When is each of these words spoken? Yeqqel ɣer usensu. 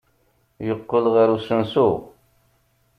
Yeqqel 0.67 1.05
ɣer 1.13 1.27
usensu. 1.37 1.89